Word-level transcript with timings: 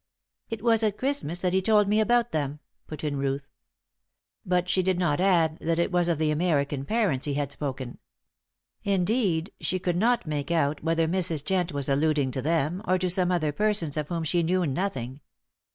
"It 0.49 0.63
was 0.63 0.81
at 0.81 0.97
Christmas 0.97 1.41
that 1.41 1.53
he 1.53 1.61
told 1.61 1.87
me 1.87 1.99
about 1.99 2.31
them," 2.31 2.59
put 2.87 3.03
in 3.03 3.17
Ruth. 3.17 3.51
But 4.43 4.67
she 4.67 4.81
did 4.81 4.97
not 4.97 5.21
add 5.21 5.59
that 5.59 5.77
it 5.77 5.91
was 5.91 6.07
of 6.07 6.17
the 6.17 6.31
American 6.31 6.85
parents 6.85 7.27
he 7.27 7.35
had 7.35 7.51
spoken. 7.51 7.99
Indeed, 8.83 9.51
she 9.61 9.77
could 9.77 9.97
not 9.97 10.25
make 10.25 10.49
out 10.49 10.83
whether 10.83 11.07
Mrs. 11.07 11.43
Jent 11.45 11.71
was 11.71 11.87
alluding 11.87 12.31
to 12.31 12.41
them 12.41 12.81
or 12.87 12.97
to 12.97 13.11
some 13.11 13.31
other 13.31 13.51
persons 13.51 13.95
of 13.95 14.09
whom 14.09 14.23
she 14.23 14.41
knew 14.41 14.65
nothing. 14.65 15.21